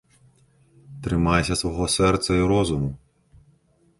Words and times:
Трымайся 1.07 1.57
свайго 1.61 1.85
сэрца 1.97 2.29
і 2.39 2.47
розуму. 2.55 2.89